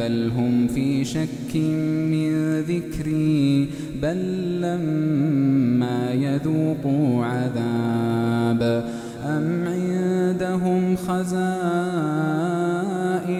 [0.00, 3.68] بل هم في شك من ذكري
[4.02, 8.84] بل لما يذوقوا عذاب
[9.24, 11.28] أم عندهم خزائن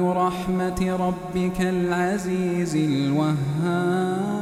[0.00, 4.41] رحمة ربك العزيز الوهاب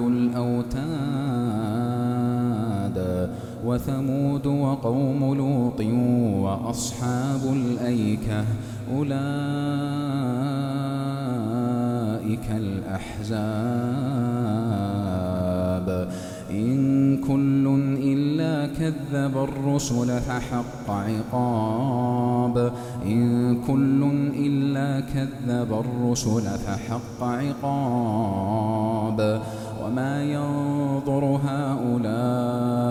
[3.65, 5.81] وثمود وقوم لوط
[6.41, 8.45] وأصحاب الأيكة
[8.97, 9.11] أولئك
[12.51, 13.31] الأحزاب.
[16.51, 17.67] إن كل
[18.03, 22.71] إلا كذب الرسل فحق عقاب.
[23.05, 24.03] إن كل
[24.35, 29.41] إلا كذب الرسل فحق عقاب.
[29.85, 32.90] وما ينظر هؤلاء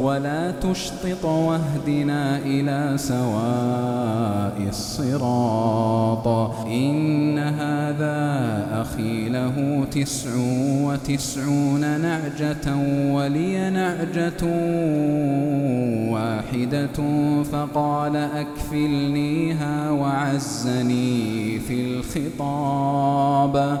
[0.00, 6.26] ولا تشطط واهدنا إلى سواء الصراط.
[6.66, 8.20] إن هذا
[8.72, 10.30] أخي له تسع
[10.84, 12.76] وتسعون نعجة
[13.12, 14.42] ولي نعجة
[16.12, 16.98] واحدة
[17.52, 23.80] فقال أكفلنيها وعزني في الخطاب.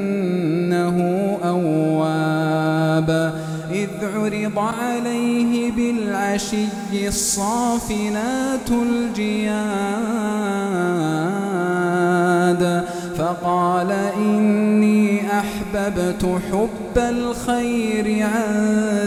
[4.31, 6.65] عرض عليه بالعشي
[7.07, 10.21] الصافنات الجياد
[13.21, 18.51] فقال إني أحببت حب الخير عن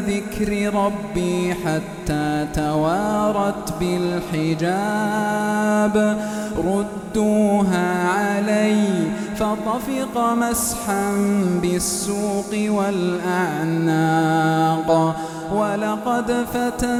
[0.06, 4.64] ذكر ربي حتى توارت بالحجاب
[6.56, 8.84] ردوها علي
[9.36, 11.12] فطفق مسحا
[11.62, 14.04] بالسوق والأعناق.
[15.54, 16.94] ولقد فتنا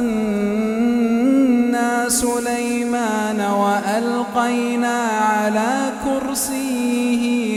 [2.09, 6.64] سليمان وألقينا على كرسيه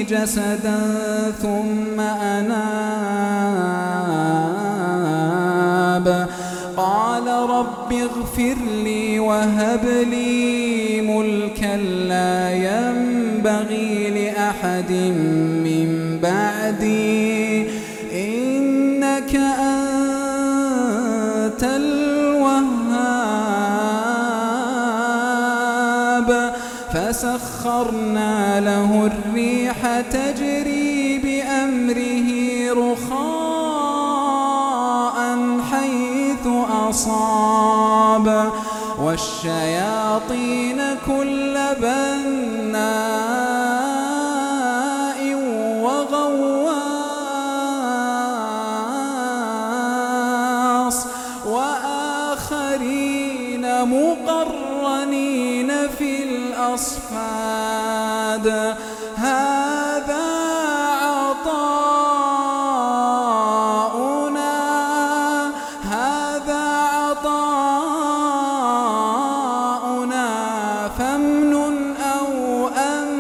[0.02, 0.80] جسدا
[1.42, 2.48] ثم أناب.
[6.76, 11.76] قال رب اغفر لي وهب لي ملكا
[12.08, 15.37] لا ينبغي لأحد من
[38.98, 43.37] والشياطين كل بناء.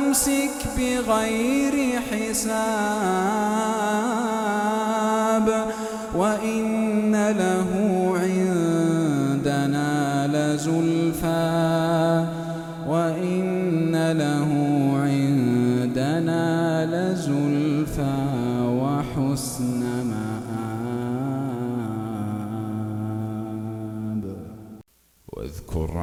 [0.08, 2.48] أمسك بغير حساب
[6.14, 7.70] وإن له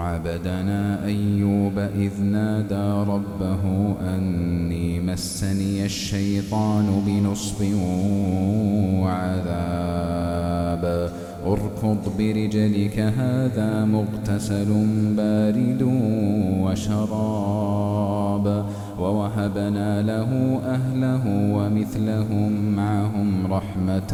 [0.05, 7.61] عبدنا أيوب إذ نادى ربه أني مسني الشيطان بنصب
[9.03, 10.83] وعذاب.
[11.45, 14.85] اركض برجلك هذا مغتسل
[15.17, 15.81] بارد
[16.63, 18.65] وشراب.
[18.99, 21.23] ووهبنا له أهله
[21.55, 24.13] ومثلهم معهم رحمة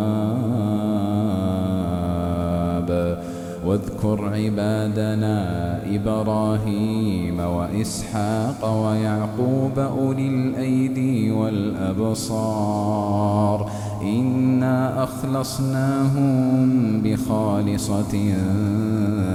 [3.71, 12.51] واذكر عبادنا إبراهيم وإسحاق ويعقوب أولي الأيدي والأبصار.
[14.01, 16.31] إنا أخلصناهم
[17.01, 18.33] بخالصة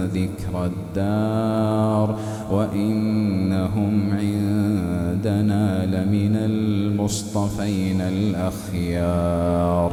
[0.04, 2.16] ذكر الدار.
[2.52, 9.92] وإنهم عندنا لمن المصطفين الأخيار.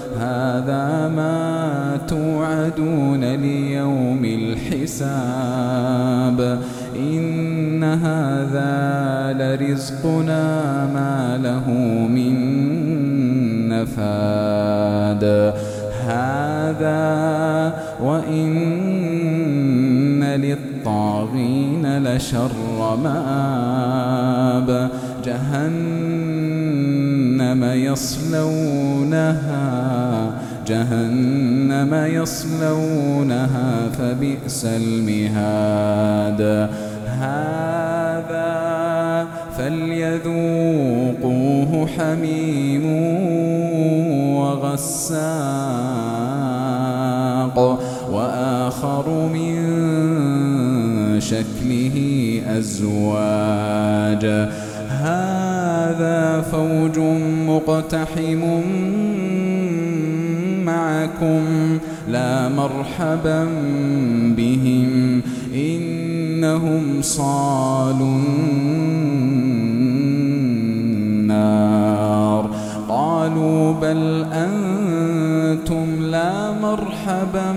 [2.11, 5.59] توعدون ليوم الحساب
[6.95, 10.45] إن هذا لرزقنا
[10.93, 11.69] ما له
[12.07, 12.35] من
[13.69, 15.23] نفاد.
[16.07, 17.03] هذا
[18.03, 18.51] وإن
[20.23, 22.51] للطاغين لشر
[23.03, 24.89] مآب.
[25.25, 26.41] جهنم
[27.63, 29.41] يصلونها
[30.71, 36.41] جهنم يصلونها فبئس المهاد.
[37.21, 38.51] هذا
[39.57, 40.27] فليذوقوه
[41.97, 42.85] حميم
[44.35, 45.21] وغساق.
[48.11, 49.55] وآخر من
[51.19, 51.97] شكله
[52.57, 54.25] أزواج.
[54.89, 56.99] هذا فوج
[57.47, 58.41] مقتحم
[62.81, 63.45] مرحبا
[64.37, 65.21] بهم
[65.55, 68.19] إنهم صالوا
[71.27, 72.49] النار.
[72.89, 77.55] قالوا بل أنتم لا مرحبا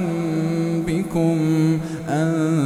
[0.86, 1.38] بكم.
[2.08, 2.56] أنتم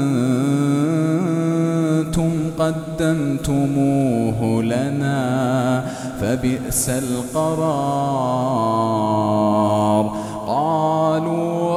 [2.59, 5.85] قدمتموه لنا
[6.21, 7.69] فبئس القرار.
[10.47, 11.77] قالوا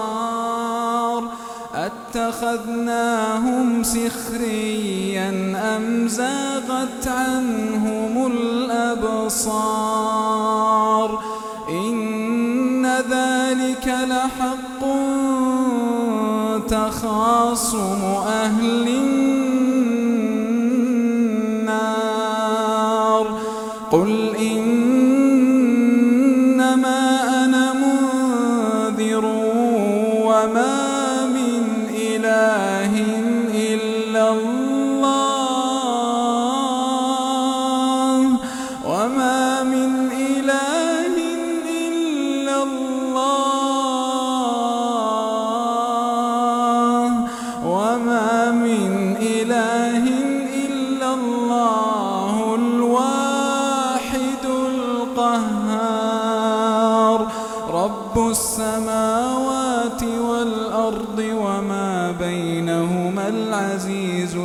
[2.15, 5.29] اتخذناهم سخريا
[5.77, 9.59] أم زاغت عنهم الأبصار؟
[11.69, 14.81] إن ذلك لحق
[16.67, 19.41] تخاصم أهل النار.
[23.91, 24.60] قل إنما
[57.83, 64.35] رب السماوات والأرض وما بينهما العزيز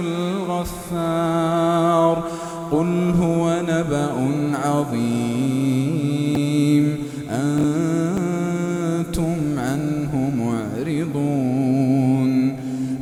[0.50, 2.23] الغفار
[2.71, 4.12] قل هو نبأ
[4.64, 5.87] عظيم
[7.31, 12.57] أنتم عنه معرضون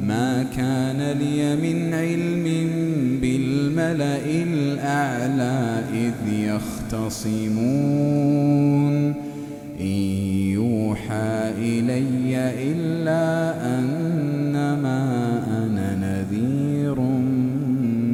[0.07, 2.45] ما كان لي من علم
[3.21, 8.44] بالملأ الأعلى إذ يختصمون
[13.05, 15.01] إلا أنما
[15.49, 17.01] أنا نذير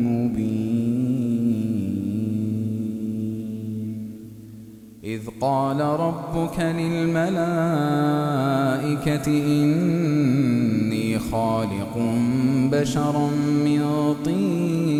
[0.07, 0.51] مبين.
[5.05, 7.27] إذ قال ربك للملائكة
[9.63, 11.99] إني خالق
[12.73, 13.31] بشرا
[13.65, 15.00] من طين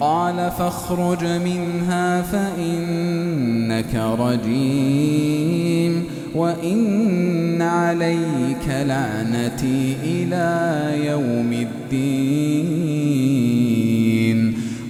[0.00, 6.04] قال فاخرج منها فإنك رجيم
[6.34, 11.80] وإن عليك لعنتي إلى يوم الدين.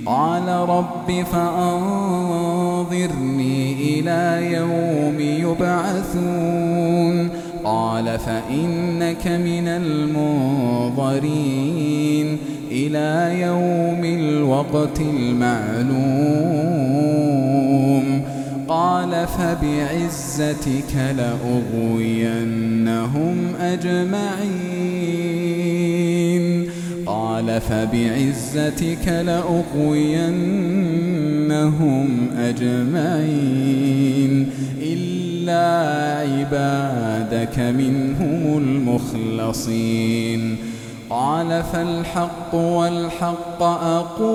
[0.06, 7.30] قال رب فأنظرني إلى يوم يبعثون.
[7.64, 12.38] قال فإنك من المنظرين.
[12.70, 16.00] إلى يوم الوقت المعلوم.
[18.68, 24.80] قال فبعزتك لأغوينهم أجمعين.
[27.06, 30.68] قال فبعزتك لأغوينهم
[32.38, 34.50] أجمعين.
[34.82, 40.56] إلا عبادك منهم المخلصين.
[41.10, 44.30] قال فالحق والحق أقول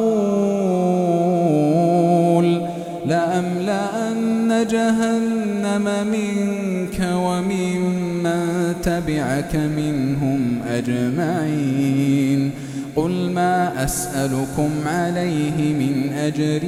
[3.05, 12.51] لأملأن جهنم منك وممن تبعك منهم أجمعين
[12.95, 16.61] قل ما أسألكم عليه من أجر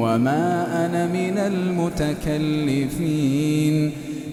[0.00, 1.38] وما أنا من
[2.26, 2.86] المتكلفين